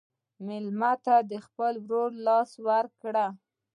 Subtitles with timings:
[0.45, 3.27] مېلمه ته د خپل ورور لاس ورکړه.